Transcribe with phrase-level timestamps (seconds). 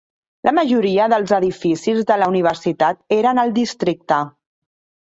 [0.47, 4.25] La majoria dels edificis de la universitat eren al districte.